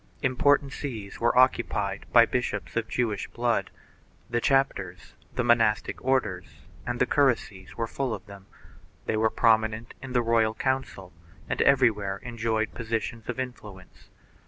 [0.23, 3.69] Im portant sees were occupied by bishops of Jewish blood;
[4.31, 8.47] the chapters, the monastic orders and the curacies were full of them;
[9.05, 11.13] they were prominent in the royal council
[11.47, 14.09] and everywhere enjoyed positions of influence.